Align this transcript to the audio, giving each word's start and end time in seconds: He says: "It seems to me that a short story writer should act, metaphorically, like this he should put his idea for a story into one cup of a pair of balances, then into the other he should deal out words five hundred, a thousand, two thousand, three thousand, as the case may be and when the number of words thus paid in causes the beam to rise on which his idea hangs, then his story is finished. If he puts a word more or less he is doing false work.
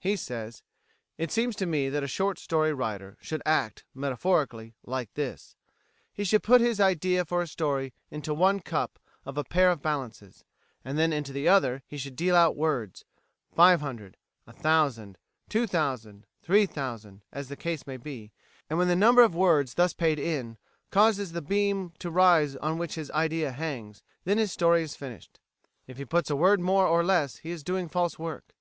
He 0.00 0.16
says: 0.16 0.64
"It 1.18 1.30
seems 1.30 1.54
to 1.54 1.66
me 1.66 1.88
that 1.88 2.02
a 2.02 2.08
short 2.08 2.40
story 2.40 2.72
writer 2.72 3.16
should 3.20 3.42
act, 3.46 3.84
metaphorically, 3.94 4.74
like 4.82 5.14
this 5.14 5.54
he 6.12 6.24
should 6.24 6.42
put 6.42 6.60
his 6.60 6.80
idea 6.80 7.24
for 7.24 7.42
a 7.42 7.46
story 7.46 7.94
into 8.10 8.34
one 8.34 8.58
cup 8.58 8.98
of 9.24 9.38
a 9.38 9.44
pair 9.44 9.70
of 9.70 9.82
balances, 9.82 10.42
then 10.82 11.12
into 11.12 11.32
the 11.32 11.48
other 11.48 11.84
he 11.86 11.96
should 11.96 12.16
deal 12.16 12.34
out 12.34 12.56
words 12.56 13.04
five 13.54 13.80
hundred, 13.82 14.16
a 14.48 14.52
thousand, 14.52 15.16
two 15.48 15.64
thousand, 15.64 16.26
three 16.42 16.66
thousand, 16.66 17.22
as 17.30 17.46
the 17.46 17.54
case 17.56 17.86
may 17.86 17.96
be 17.96 18.32
and 18.68 18.80
when 18.80 18.88
the 18.88 18.96
number 18.96 19.22
of 19.22 19.36
words 19.36 19.74
thus 19.74 19.92
paid 19.92 20.18
in 20.18 20.58
causes 20.90 21.30
the 21.30 21.40
beam 21.40 21.92
to 22.00 22.10
rise 22.10 22.56
on 22.56 22.78
which 22.78 22.96
his 22.96 23.12
idea 23.12 23.52
hangs, 23.52 24.02
then 24.24 24.38
his 24.38 24.50
story 24.50 24.82
is 24.82 24.96
finished. 24.96 25.38
If 25.86 25.98
he 25.98 26.04
puts 26.04 26.30
a 26.30 26.34
word 26.36 26.58
more 26.58 26.88
or 26.88 27.04
less 27.04 27.36
he 27.36 27.50
is 27.52 27.62
doing 27.62 27.88
false 27.88 28.18
work. 28.18 28.56